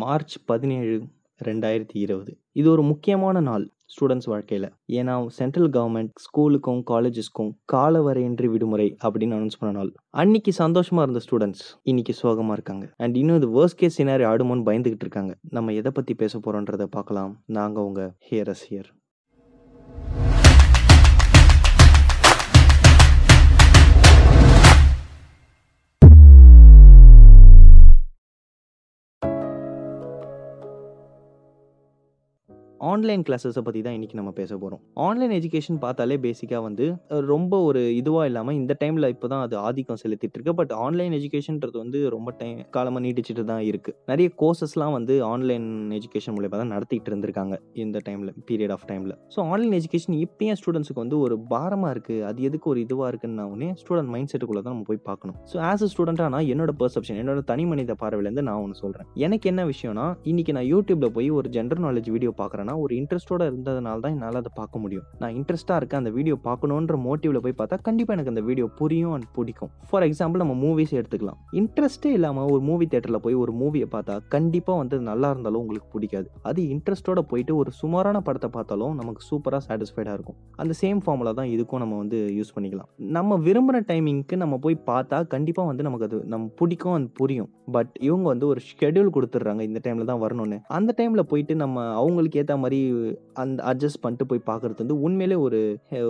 March 0.00 0.34
பதினேழு 0.50 0.96
ரெண்டாயிரத்தி 1.46 1.96
இருபது. 2.04 2.32
இது 2.52 2.70
ஒரு 2.70 2.82
முக்கியமான 2.82 3.40
நாள் 3.40 3.64
ஸ்டூடெண்ட்ஸ் 3.92 4.28
வாழ்க்கையில். 4.32 4.66
ஏன்னா 4.98 5.14
சென்ட்ரல் 5.38 5.70
கவர்மெண்ட் 5.70 6.12
ஸ்கூலுக்கும் 6.24 6.80
காலேஜஸ்க்கும் 6.90 7.50
காலவரையின்றி 7.72 8.48
விடுமுறை 8.52 8.88
அப்படின்னு 9.04 9.36
அனௌன்ஸ் 9.38 9.60
பண்ண 9.60 9.72
நாள். 9.78 9.90
அன்னைக்கு 10.10 10.52
சந்தோஷமாக 10.52 11.06
இருந்த 11.08 11.22
ஸ்டூடெண்ட்ஸ் 11.26 11.64
இன்னைக்கு 11.82 12.14
சோகமாக 12.22 12.52
இருக்காங்க. 12.52 12.86
அண்ட் 12.96 13.16
இன்னும் 13.16 13.38
இது 13.42 13.50
வேர்ஸ்ட் 13.58 13.80
கேஸ் 13.82 14.02
சினாரி 14.02 14.26
ஆடுமோன்னு 14.32 14.66
பயந்துகிட்டு 14.70 15.06
இருக்காங்க. 15.06 15.34
நம்ம 15.50 15.72
எதை 15.72 15.92
பற்றி 15.94 16.14
பேச 16.14 16.38
போகிறோன்றதை 16.38 16.88
பார்க்கலாம். 16.98 17.34
நாங்கள் 17.58 17.84
உங்கள் 17.90 18.12
ஹியர் 18.30 18.52
அஸ் 18.54 18.66
ஹியர் 18.70 18.90
ஆன்லைன் 32.82 33.22
கிளாஸஸை 33.26 33.62
பற்றி 33.62 33.80
தான் 33.82 33.94
இன்றைக்கி 33.94 34.16
நம்ம 34.16 34.30
பேச 34.30 34.52
போகிறோம் 34.56 34.80
ஆன்லைன் 35.06 35.32
எஜுகேஷன் 35.36 35.76
பார்த்தாலே 35.78 36.16
பேசிக்காக 36.16 36.62
வந்து 36.62 36.86
ரொம்ப 37.26 37.60
ஒரு 37.62 37.80
இதுவாக 37.98 38.24
இல்லாமல் 38.26 38.54
இந்த 38.54 38.72
டைமில் 38.80 39.08
இப்போ 39.08 39.26
தான் 39.28 39.42
அது 39.42 39.54
ஆதிக்கம் 39.58 40.00
செலுத்திட்டு 40.02 40.36
இருக்கு. 40.38 40.52
பட் 40.52 40.72
ஆன்லைன் 40.84 41.12
எஜுகேஷன்றது 41.12 41.76
வந்து 41.78 41.98
ரொம்ப 42.10 42.30
டைம் 42.40 42.58
காலமாக 42.70 43.02
நீட்டிச்சிட்டு 43.04 43.44
தான் 43.44 43.62
இருக்குது 43.68 43.96
நிறைய 44.08 44.30
கோர்சஸ்லாம் 44.42 44.92
வந்து 44.92 45.16
ஆன்லைன் 45.24 45.68
எஜுகேஷன் 45.92 46.34
மூலியமாக 46.36 46.60
தான் 46.62 46.72
நடத்திக்கிட்டு 46.74 47.12
இருந்திருக்காங்க 47.12 47.54
இந்த 47.84 48.00
டைமில் 48.08 48.32
பீரியட் 48.48 48.74
ஆஃப் 48.76 48.86
டைமில் 48.90 49.14
ஸோ 49.34 49.40
ஆன்லைன் 49.52 49.76
எஜுகேஷன் 49.80 50.16
இப்போயும் 50.24 50.58
ஸ்டூடெண்ட்ஸுக்கு 50.62 51.00
வந்து 51.00 51.18
ஒரு 51.18 51.36
பாரமாக 51.54 51.94
இருக்குது 51.94 52.24
அது 52.30 52.42
எதுக்கு 52.50 52.68
ஒரு 52.72 52.82
இதுவாக 52.86 53.08
இருக்குன்னு 53.08 53.46
உடனே 53.52 53.70
ஸ்டூடெண்ட் 53.82 54.12
மைண்ட் 54.16 54.32
செட்டுக்குள்ளே 54.34 54.64
தான் 54.64 54.76
நம்ம 54.76 54.88
போய் 54.90 55.02
பார்க்கணும். 55.10 55.38
ஸோ 55.52 55.56
ஆஸ் 55.70 55.86
அ 55.88 55.90
ஸ்டூடெண்ட்டாக 55.94 56.30
நான் 56.36 56.50
என்னோட 56.54 56.74
பர்செப்ஷன் 56.82 57.20
என்னோட 57.22 57.42
தனி 57.52 57.66
மனித 57.72 57.96
பார்வையிலேருந்து 58.02 58.46
நான் 58.50 58.60
ஒன்று 58.64 58.82
சொல்கிறேன் 58.82 59.08
எனக்கு 59.26 59.48
என்ன 59.54 59.64
விஷயம்னா 59.72 60.08
இன்றைக்கி 60.32 60.54
நான் 60.58 60.68
யூடியூப்பில் 60.74 61.14
போய் 61.18 61.30
ஒரு 61.38 61.48
ஜென்ரல் 61.58 61.84
நாலேஜ் 61.88 62.12
வீடியோ 62.16 62.34
பார்க்குறேன்னா 62.38 62.70
ஒரு 62.84 62.92
இன்ட்ரெஸ்ட்டோட 63.00 63.42
இருந்ததுனால 63.50 64.00
தான் 64.04 64.14
என்னால் 64.16 64.38
அதை 64.40 64.52
பார்க்க 64.60 64.82
முடியும். 64.84 65.04
நான் 65.22 65.34
இன்ட்ரெஸ்ட்டாக 65.38 65.78
இருக்கேன் 65.80 66.00
அந்த 66.02 66.12
வீடியோ 66.18 66.36
பார்க்கணுன்ற 66.48 66.96
மோட்டிவ்ல 67.06 67.40
போய் 67.44 67.56
பார்த்தா 67.60 67.78
கண்டிப்பாக 67.88 68.16
எனக்கு 68.16 68.32
அந்த 68.34 68.44
வீடியோ 68.48 68.66
புரியும் 68.80 69.14
அண்ட் 69.16 69.28
பிடிக்கும். 69.36 69.70
ஃபார் 69.90 70.06
எக்ஸாம்பிள் 70.08 70.42
நம்ம 70.44 70.56
மூவிஸ் 70.64 70.94
எடுத்துக்கலாம். 71.00 71.38
இன்ட்ரெஸ்ட்டே 71.60 72.12
இல்லாமல் 72.18 72.50
ஒரு 72.54 72.62
மூவி 72.70 72.86
தேட்டரில் 72.94 73.22
போய் 73.26 73.38
ஒரு 73.44 73.54
மூவியை 73.62 73.88
பார்த்தா 73.96 74.16
கண்டிப்பாக 74.36 74.78
வந்து 74.82 74.96
அது 74.98 75.06
நல்லா 75.12 75.30
இருந்தாலும் 75.34 75.62
உங்களுக்கு 75.64 75.88
பிடிக்காது. 75.96 76.28
அது 76.50 76.60
இன்ட்ரெஸ்ட்டோட 76.74 77.20
போயிட்டு 77.30 77.52
ஒரு 77.60 77.70
சுமாரான 77.80 78.20
படத்தை 78.28 78.50
பார்த்தாலும் 78.56 78.94
நமக்கு 79.00 79.22
சூப்பராக 79.30 79.62
சாட்டிஸ்ஃபைடாக 79.68 80.16
இருக்கும். 80.18 80.38
அந்த 80.62 80.72
சேம் 80.82 81.00
ஃபார்முலா 81.04 81.34
தான் 81.40 81.50
இதுக்கும் 81.54 81.82
நம்ம 81.84 81.96
வந்து 82.02 82.18
யூஸ் 82.38 82.54
பண்ணிக்கலாம். 82.56 82.88
நம்ம 83.16 83.38
விரும்புகிற 83.46 83.80
டைமிங்க்கு 83.90 84.36
நம்ம 84.42 84.54
போய் 84.64 84.76
பார்த்தா 84.90 85.18
கண்டிப்பாக 85.34 85.68
வந்து 85.70 85.86
நமக்கு 85.88 86.06
அது 86.08 86.18
நம்ம 86.34 86.50
பிடிக்கும் 86.60 86.96
அது 86.96 87.08
புரியும். 87.20 87.50
பட் 87.76 87.92
இவங்க 88.08 88.26
வந்து 88.32 88.46
ஒரு 88.52 88.60
ஷெட்யூல் 88.68 89.12
கொடுத்துட்றாங்க 89.16 89.62
இந்த 89.68 89.80
டைமில் 89.84 90.10
தான் 90.10 90.22
வரணும்னு. 90.24 90.58
அந்த 90.78 90.90
டைமில் 90.98 91.28
போயிட்டு 91.30 91.54
நம்ம 91.62 91.84
அவங்களுக்கு 92.00 92.40
ஏற்ற 92.42 92.56
மாதிரி 92.64 92.80
அந்த 93.42 93.58
அட்ஜஸ்ட் 93.70 94.00
பண்ணிட்டு 94.04 94.26
போய் 94.30 94.40
பார்க்குறது 94.50 94.80
வந்து 94.84 94.96
உண்மையிலே 95.06 95.36
ஒரு 95.46 95.60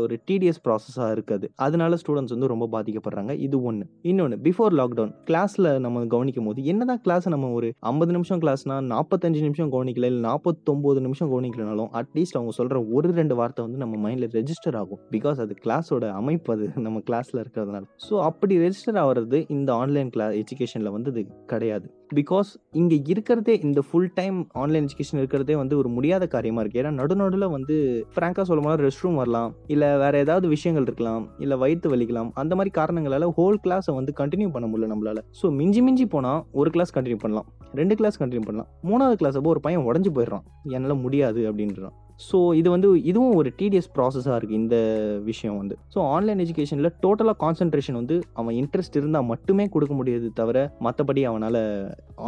ஒரு 0.02 0.14
டிடிஎஸ் 0.28 0.60
ப்ராசஸாக 0.66 1.08
இருக்குது. 1.16 1.46
அதனால 1.66 1.98
ஸ்டூடெண்ட்ஸ் 2.02 2.34
வந்து 2.36 2.50
ரொம்ப 2.52 2.68
பாதிக்கப்படுறாங்க. 2.74 3.32
இது 3.46 3.56
ஒன்று 3.68 3.86
இன்னொன்று 4.10 4.38
பிஃபோர் 4.46 4.74
லாக்டவுன் 4.80 5.12
கிளாஸில் 5.30 5.70
நம்ம 5.86 6.04
கவனிக்கும் 6.14 6.48
போது 6.48 6.60
என்னதான் 6.72 7.02
கிளாஸ் 7.06 7.28
நம்ம 7.34 7.50
ஒரு 7.58 7.70
ஐம்பது 7.92 8.12
நிமிஷம் 8.16 8.42
கிளாஸ்னா 8.44 8.76
நாற்பத்தஞ்சு 8.92 9.42
நிமிஷம் 9.46 9.72
கவனிக்கல 9.76 10.08
இல்லை 10.10 10.22
நாற்பத்தொம்போது 10.28 11.00
நிமிஷம் 11.06 11.30
கவனிக்கலனாலும் 11.32 11.90
அட்லீஸ்ட் 12.00 12.38
அவங்க 12.40 12.54
சொல்கிற 12.60 12.80
ஒரு 12.96 13.10
ரெண்டு 13.20 13.36
வார்த்தை 13.40 13.62
வந்து 13.66 13.80
நம்ம 13.84 14.00
மைண்டில் 14.06 14.34
ரெஜிஸ்டர் 14.38 14.78
ஆகும். 14.82 15.00
பிகாஸ் 15.14 15.40
அது 15.46 15.54
கிளாஸோட 15.64 16.04
அமைப்பு 16.20 16.52
அது 16.56 16.66
நம்ம 16.86 17.02
கிளாஸில் 17.08 17.42
இருக்கிறதுனால. 17.42 17.84
ஸோ 18.06 18.14
அப்படி 18.28 18.54
ரெஜிஸ்டர் 18.66 19.00
ஆகிறது 19.04 19.40
இந்த 19.56 19.70
ஆன்லைன் 19.82 20.12
கிளா 20.16 20.28
எஜுகேஷனில் 20.42 20.94
வந்து 20.96 21.10
இது 21.14 21.22
கிடையாது. 21.52 21.88
பிகாஸ் 22.18 22.48
இங்கே 22.80 22.96
இருக்கிறதே 23.12 23.54
இந்த 23.66 23.80
ஃபுல் 23.88 24.10
டைம் 24.18 24.38
ஆன்லைன் 24.62 24.86
எஜுகேஷன் 24.88 25.20
இருக்கிறதே 25.22 25.54
வந்து 25.60 25.74
ஒரு 25.80 25.88
முடியாத 25.96 26.26
காரியமாக 26.34 26.62
இருக்குது 26.64 26.82
ஏன்னா 26.82 26.92
நடுநடுவில் 27.00 27.46
வந்து 27.56 27.74
ஃப்ராங்காக 28.14 28.44
சொல்ல 28.48 28.62
போனால் 28.64 28.82
ரெஸ்ட் 28.86 29.02
ரூம் 29.04 29.18
வரலாம் 29.22 29.50
இல்லை 29.74 29.88
வேறு 30.02 30.22
ஏதாவது 30.24 30.48
விஷயங்கள் 30.54 30.86
இருக்கலாம் 30.88 31.24
இல்லை 31.44 31.58
வயிற்று 31.62 31.90
வலிக்கலாம் 31.94 32.30
அந்த 32.42 32.54
மாதிரி 32.60 32.72
காரணங்களால் 32.80 33.28
ஹோல் 33.38 33.60
கிளாஸை 33.66 33.94
வந்து 33.98 34.14
கண்டினியூ 34.20 34.50
பண்ண 34.56 34.68
முடியல 34.72 34.90
நம்மளால். 34.92 35.22
ஸோ 35.40 35.48
மிஞ்சி 35.60 35.82
மிஞ்சி 35.88 36.06
போனால் 36.14 36.40
ஒரு 36.60 36.70
கிளாஸ் 36.76 36.94
கண்டினியூ 36.98 37.20
பண்ணலாம் 37.24 37.48
ரெண்டு 37.80 37.96
கிளாஸ் 38.00 38.20
கண்டினியூ 38.22 38.44
பண்ணலாம் 38.48 38.70
மூணாவது 38.90 39.18
கிளாஸ் 39.22 39.36
அப்போ 39.40 39.52
ஒரு 39.54 39.62
பையன் 39.66 39.86
உடஞ்சி 39.90 40.12
போயிடுறான். 40.16 40.46
என்னால் 40.76 41.02
முடியாது 41.04 41.42
அப்படின்றான். 41.50 41.96
ஸோ 42.20 42.54
இது 42.54 42.70
வந்து 42.70 42.88
இதுவும் 43.02 43.34
ஒரு 43.34 43.52
டிடிஎஸ் 43.60 43.90
ப்ராசஸாக 43.96 44.36
இருக்குது 44.38 44.60
இந்த 44.62 44.76
விஷயம் 45.24 45.58
வந்து. 45.58 45.74
ஸோ 45.94 45.98
ஆன்லைன் 46.14 46.42
எஜுகேஷனில் 46.44 46.90
டோட்டலாக 47.04 47.36
கான்சன்ட்ரேஷன் 47.44 47.98
வந்து 48.00 48.16
அவன் 48.32 48.54
இன்ட்ரெஸ்ட் 48.54 48.96
இருந்தால் 48.96 49.28
மட்டுமே 49.32 49.66
கொடுக்க 49.68 49.94
முடியாது 49.94 50.28
தவிர 50.40 50.72
மற்றபடி 50.86 51.24
அவனால் 51.26 51.60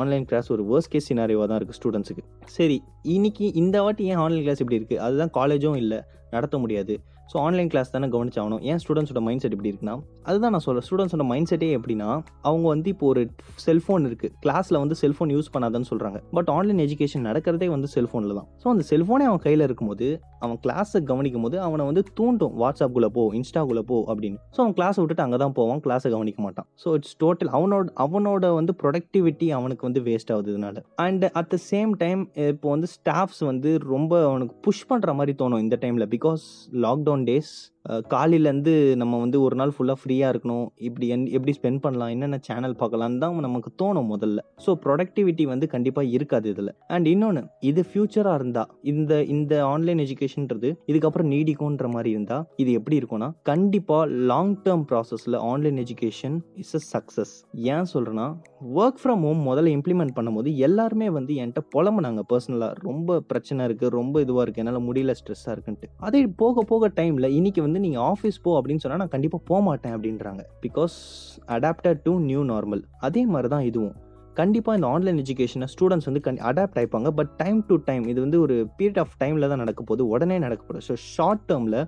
ஆன்லைன் 0.01 0.27
கிளாஸ் 0.31 0.51
ஒரு 0.57 0.65
வேர்ஸ்ட் 0.71 0.93
கேஸ் 0.93 1.09
சினாரியோவாக 1.11 1.49
தான் 1.49 1.61
இருக்குது 1.61 1.79
ஸ்டூடெண்ட்ஸுக்கு 1.81 2.25
சரி 2.57 2.79
இன்னைக்கு 3.03 3.55
இந்த 3.55 3.83
வாட்டி 3.83 4.05
ஏன் 4.05 4.23
ஆன்லைன் 4.25 4.45
கிளாஸ் 4.45 4.63
இப்படி 4.65 4.81
இருக்குது 4.81 4.99
அதுதான் 4.99 5.35
காலேஜும் 5.41 5.77
இல்லை 5.77 6.01
நடத்த 6.31 6.59
முடியாது. 6.59 6.95
ஸோ 7.31 7.37
ஆன்லைன் 7.47 7.71
கிளாஸ் 7.73 7.93
தானே 7.95 8.09
கவனிச்சாகணும். 8.15 8.63
ஏன் 8.71 8.81
ஸ்டூடெண்ட்ஸோட 8.83 9.21
மைண்ட் 9.29 9.43
செட் 9.45 9.55
இப்படி 9.57 9.71
இருக்குன்னா 9.73 9.97
அதுதான் 10.29 10.53
நான் 10.55 10.65
சொல்கிறேன் 10.67 10.87
ஸ்டூடெண்ட்ஸோட 10.89 11.25
மைண்ட் 11.31 11.49
செட்டே 11.51 11.69
எப்படின்னா 11.79 12.09
அவங்க 12.49 12.67
வந்து 12.75 12.89
இப்போ 12.95 13.07
ஒரு 13.13 13.23
செல்ஃபோன் 13.67 14.05
இருக்குது 14.09 14.33
கிளாஸில் 14.45 14.79
வந்து 14.83 14.97
செல்ஃபோன் 15.03 15.33
யூஸ் 15.37 15.51
பண்ணாதான்னு 15.55 15.89
சொல்கிறாங்க 15.93 16.19
பட் 16.39 16.51
ஆன்லைன் 16.57 16.83
எஜுகேஷன் 16.87 17.27
நடக்கிறதே 17.29 17.69
வந்து 17.75 17.89
செல்ஃபோனில் 17.97 18.37
தான். 18.39 18.49
ஸோ 18.63 18.69
அந்த 18.75 18.85
செல்ஃபோனே 18.93 19.27
அவன் 19.31 19.43
கையில் 19.47 19.65
இருக்கும்போது 19.69 20.09
அவன் 20.45 20.59
கிளாஸை 20.65 21.01
கவனிக்கும் 21.11 21.45
போது 21.47 21.57
அவனை 21.67 21.85
வந்து 21.91 22.03
தூண்டும். 22.19 22.55
வாட்ஸ்அப்புக்குள்ளே 22.63 23.11
போ 23.17 23.23
இன்ஸ்டாக்குள்ளே 23.41 23.83
போ 23.91 23.99
அப்படின்னு. 24.13 24.39
ஸோ 24.55 24.59
அவன் 24.65 24.75
கிளாஸை 24.79 24.99
விட்டுட்டு 25.03 25.25
அங்கே 25.27 25.39
தான் 25.45 25.55
போவான் 25.59 25.83
கிளாஸை 25.87 26.09
கவனிக்க 26.15 26.41
மாட்டான். 26.47 26.67
ஸோ 26.83 26.95
இட்ஸ் 26.99 27.17
டோட்டல் 27.23 27.51
அவனோட 27.59 27.87
அவனோட 28.05 28.53
வந்து 28.59 28.73
ப்ரொடக்டிவிட்டி 28.83 29.49
அவனுக்கு 29.59 29.87
வந்து 29.89 30.03
waste 30.09 30.33
ஆகுதுனால 30.37 30.83
and 31.07 31.25
at 31.41 31.51
the 31.55 31.59
same 31.71 31.93
time 32.03 32.23
இப்போ 32.53 32.69
வந்து 32.75 32.91
ஸ்டாஃப்ஸ் 32.97 33.43
வந்து 33.51 33.73
ரொம்ப 33.95 34.13
அவனுக்கு 34.31 34.57
புஷ் 34.67 34.85
பண்ணுற 34.91 35.13
மாதிரி 35.21 35.35
தோணும் 35.43 35.63
இந்த 35.65 35.79
டைமில் 35.85 36.09
பிகாஸ் 36.15 36.45
லாக்டவுன் 36.85 37.14
டேஸ் 37.29 37.53
காலையிலேருந்து 38.13 38.73
நம்ம 39.01 39.15
வந்து 39.23 39.39
ஒரு 39.47 39.57
நாள் 39.61 39.73
ஃபுல்லாக 39.75 39.99
ஃப்ரீயாக 40.01 40.33
இருக்கணும். 40.33 40.67
இப்படி 40.89 41.07
என் 41.15 41.25
எப்படி 41.37 41.53
ஸ்பெண்ட் 41.57 41.81
பண்ணலாம் 41.85 42.13
என்னென்ன 42.15 42.37
சேனல் 42.47 42.77
பார்க்கலான்னு 42.83 43.19
தான் 43.23 43.35
நமக்கு 43.47 43.71
தோணும் 43.81 44.09
முதல்ல. 44.13 44.41
ஸோ 44.65 44.71
ப்ரொடக்டிவிட்டி 44.85 45.45
வந்து 45.51 45.67
கண்டிப்பாக 45.75 46.15
இருக்காது 46.17 46.47
இதில். 46.53 46.73
அண்ட் 46.95 47.09
இன்னொன்று 47.13 47.43
இது 47.71 47.83
ஃப்யூச்சராக 47.89 48.39
இருந்தால் 48.41 48.71
இந்த 48.93 49.21
இந்த 49.35 49.55
ஆன்லைன் 49.73 50.01
எஜுகேஷன்ன்றது 50.07 50.71
இதுக்கப்புறம் 50.93 51.31
நீடிக்கும்ன்ற 51.35 51.89
மாதிரி 51.97 52.11
இருந்தால் 52.17 52.47
இது 52.65 52.73
எப்படி 52.79 52.99
இருக்கும்னா 53.01 53.29
கண்டிப்பாக 53.51 54.07
லாங் 54.33 54.57
டேர்ம் 54.65 54.87
ப்ராசஸில் 54.93 55.39
online 55.51 55.81
education 55.85 56.39
is 56.65 56.75
a 56.81 56.83
success 56.93 57.35
ஏன் 57.75 57.91
சொல்கிறேன்னா 57.95 58.29
ஒர்க் 58.81 59.01
ஃப்ரம் 59.03 59.23
ஹோம் 59.29 59.45
முதல்ல 59.51 59.75
இம்ப்ளிமெண்ட் 59.77 60.17
பண்ணும்போது 60.19 60.51
எல்லாருமே 60.69 61.11
வந்து 61.19 61.33
என்கிட்ட 61.43 61.63
புலம்புனாங்க. 61.77 62.21
பர்சனலாக 62.33 62.81
ரொம்ப 62.89 63.21
பிரச்சனை 63.31 63.61
இருக்குது 63.69 63.95
ரொம்ப 64.01 64.25
இதுவாக 64.25 64.45
இருக்குது 64.45 64.65
என்னால் 64.65 64.87
முடியல 64.89 65.15
ஸ்ட்ரெஸ்ஸாக 65.21 65.55
இருக்குன்ட்டு. 65.57 65.89
அதே 66.09 66.21
போக 66.43 66.63
போக 66.73 66.89
டைம் 66.99 67.04
டைமில் 67.05 67.35
இன்னைக்கு 67.39 67.63
வந்து 67.63 67.81
நீங்கள் 67.87 68.07
ஆஃபீஸ் 68.13 68.43
போ 68.43 68.63
அப்படின்னு 68.63 68.85
சொன்னால் 68.85 69.03
நான் 69.05 69.15
கண்டிப்பாக 69.17 69.45
போக 69.47 69.63
மாட்டேன் 69.63 69.97
அப்படின்றாங்க. 69.97 70.43
Because 70.67 70.97
adapted 71.59 72.03
to 72.03 72.15
new 72.31 72.43
normal 72.45 72.85
அதே 73.09 73.25
மாதிரி 73.27 73.49
தான் 73.49 73.65
இதுவும். 73.71 73.97
கண்டிப்பாக 74.41 74.79
இந்த 74.79 74.89
ஆன்லைன் 74.95 75.19
எஜுகேஷனை 75.23 75.67
ஸ்டூடெண்ட்ஸ் 75.73 76.09
வந்து 76.09 76.23
கண் 76.27 76.41
அடாப்ட் 76.51 76.79
ஆயிப்பாங்க. 76.81 77.11
பட் 77.19 77.31
டைம் 77.43 77.59
டு 77.69 77.77
டைம் 77.89 78.05
இது 78.13 78.19
வந்து 78.25 78.39
ஒரு 78.45 78.57
பீரியட் 78.79 79.03
ஆஃப் 79.03 79.15
டைமில் 79.21 79.51
தான் 79.53 79.63
நடக்க 79.65 79.81
போகுது. 79.83 80.03
உடனே 80.15 80.39
நடக்க 80.47 80.63
போகுது. 80.69 80.87
ஸோ 80.89 80.97
ஷார்ட் 81.13 81.45
டேர்மில் 81.51 81.79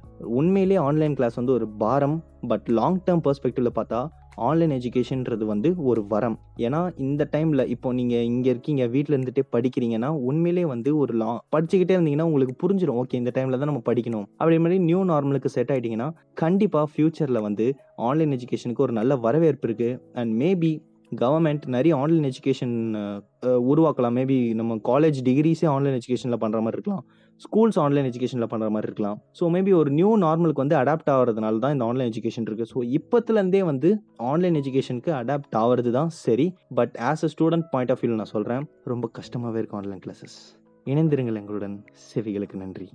உண்மையிலேயே 0.41 0.81
ஆன்லைன் 0.89 1.17
கிளாஸ் 1.21 1.41
வந்து 1.41 1.57
ஒரு 1.59 1.69
பாரம். 1.83 2.17
பட் 2.53 2.69
லாங் 2.79 3.03
டேர்ம் 3.09 3.25
பெர்ஸ்பெக்டிவில் 3.27 3.77
பார்த்தா 3.81 4.01
ஆன்லைன் 4.47 4.73
எஜுகேஷன்ன்றது 4.77 5.45
வந்து 5.51 5.69
ஒரு 5.91 6.01
வரம். 6.11 6.35
ஏன்னா 6.67 6.81
இந்த 7.05 7.23
டைமில் 7.35 7.63
இப்போ 7.75 7.89
நீங்கள் 7.99 8.27
இங்கே 8.31 8.51
இருக்கீங்க 8.55 8.83
வீட்டில் 8.95 9.15
இருந்துகிட்டே 9.15 9.45
படிக்கிறீங்கன்னா 9.55 10.11
உண்மையிலே 10.31 10.65
வந்து 10.73 10.91
ஒரு 11.03 11.13
லா 11.21 11.31
படிச்சுக்கிட்டே 11.55 11.95
இருந்தீங்கன்னா 11.97 12.27
உங்களுக்கு 12.31 12.57
புரிஞ்சிடும் 12.63 12.99
ஓகே 13.03 13.21
இந்த 13.23 13.33
டைமில் 13.37 13.61
தான் 13.61 13.71
நம்ம 13.73 13.83
படிக்கணும். 13.91 14.27
அப்படி 14.41 14.59
மாதிரி 14.65 14.79
நியூ 14.89 15.01
நார்மலுக்கு 15.13 15.55
செட் 15.57 15.73
ஆகிட்டிங்கன்னா 15.75 16.09
கண்டிப்பாக 16.43 16.89
ஃப்யூச்சரில் 16.93 17.45
வந்து 17.49 17.69
ஆன்லைன் 18.11 18.35
எஜுகேஷனுக்கு 18.39 18.85
ஒரு 18.89 18.95
நல்ல 19.01 19.17
வரவேற்பு 19.27 19.69
இருக்குது 19.71 19.97
அண்ட் 20.21 20.35
மேபி 20.43 20.73
கவர்மெண்ட் 21.23 21.65
நிறைய 21.75 21.93
ஆன்லைன் 22.03 22.27
எஜுகேஷன் 22.31 22.75
உருவாக்கலாம். 23.73 24.17
மேபி 24.19 24.39
நம்ம 24.61 24.77
காலேஜ் 24.91 25.19
டிகிரிஸே 25.29 25.69
ஆன்லைன் 25.75 25.97
எஜுகேஷனில் 26.01 26.41
பண்ணுற 26.43 26.61
மாதிரி 26.65 26.79
இருக்கலாம். 26.79 27.05
ஸ்கூல்ஸ் 27.45 27.79
ஆன்லைன் 27.85 28.09
எஜுகேஷனில் 28.11 28.51
பண்ணுற 28.53 28.69
மாதிரி 28.75 28.89
இருக்கலாம். 28.91 29.19
ஸோ 29.39 29.45
மேபி 29.55 29.73
ஒரு 29.81 29.91
நியூ 29.99 30.11
நார்மலுக்கு 30.27 30.63
வந்து 30.65 30.79
அடாப்ட் 30.83 31.11
ஆகிறதுனால 31.15 31.61
தான் 31.65 31.75
இந்த 31.77 31.87
ஆன்லைன் 31.89 32.11
எஜுகேஷன் 32.13 32.47
இருக்குது 32.49 32.71
ஸோ 32.75 32.85
இப்போத்துலேருந்தே 32.99 33.63
வந்து 33.71 33.91
ஆன்லைன் 34.33 34.59
எஜுகேஷனுக்கு 34.63 35.13
அடாப்ட் 35.21 35.59
ஆகிறது 35.63 35.93
தான் 35.99 36.13
சரி. 36.25 36.47
But 36.81 36.95
as 37.11 37.25
a 37.29 37.31
student 37.35 37.69
point 37.75 37.93
of 37.95 38.03
view 38.05 38.21
நான் 38.23 38.35
சொல்கிறேன் 38.37 38.65
ரொம்ப 38.95 39.11
கஷ்டமாகவே 39.19 39.61
இருக்கும் 39.63 39.81
ஆன்லைன் 39.83 40.05
கிளாஸஸ் 40.07 40.39
இணைந்திருங்கள் 40.87 41.41
எங்களுடன். 41.43 41.77
செவிகளுக்கு 42.11 42.63
நன்றி. 42.65 42.89